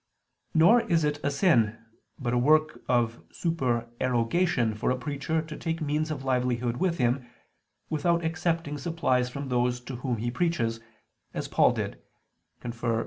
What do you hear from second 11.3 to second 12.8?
as Paul did (1